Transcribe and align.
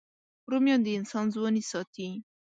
رومیان 0.51 0.81
د 0.83 0.87
انسان 0.99 1.25
ځواني 1.35 1.63
ساتي 1.71 2.09